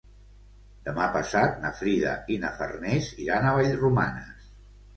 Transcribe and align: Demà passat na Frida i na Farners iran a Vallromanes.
Demà 0.87 1.09
passat 1.17 1.59
na 1.67 1.71
Frida 1.81 2.15
i 2.37 2.39
na 2.47 2.53
Farners 2.57 3.13
iran 3.27 3.49
a 3.49 3.55
Vallromanes. 3.61 4.53